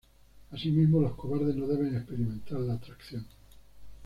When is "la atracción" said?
2.61-3.23